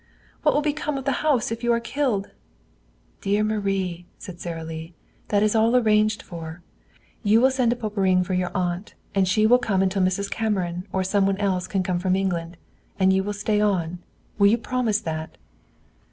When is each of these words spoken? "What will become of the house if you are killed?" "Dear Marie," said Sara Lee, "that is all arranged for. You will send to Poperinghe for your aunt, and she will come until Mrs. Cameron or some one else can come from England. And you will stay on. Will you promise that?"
"What 0.41 0.55
will 0.55 0.63
become 0.63 0.97
of 0.97 1.05
the 1.05 1.11
house 1.21 1.51
if 1.51 1.63
you 1.63 1.71
are 1.71 1.79
killed?" 1.79 2.31
"Dear 3.21 3.43
Marie," 3.43 4.07
said 4.17 4.39
Sara 4.41 4.63
Lee, 4.63 4.95
"that 5.27 5.43
is 5.43 5.53
all 5.53 5.75
arranged 5.75 6.23
for. 6.23 6.63
You 7.21 7.39
will 7.39 7.51
send 7.51 7.69
to 7.69 7.75
Poperinghe 7.77 8.23
for 8.25 8.33
your 8.33 8.49
aunt, 8.57 8.95
and 9.13 9.27
she 9.27 9.45
will 9.45 9.59
come 9.59 9.83
until 9.83 10.01
Mrs. 10.01 10.31
Cameron 10.31 10.87
or 10.91 11.03
some 11.03 11.27
one 11.27 11.37
else 11.37 11.67
can 11.67 11.83
come 11.83 11.99
from 11.99 12.15
England. 12.15 12.57
And 12.97 13.13
you 13.13 13.23
will 13.23 13.31
stay 13.33 13.61
on. 13.61 13.99
Will 14.39 14.47
you 14.47 14.57
promise 14.57 14.99
that?" 14.99 15.37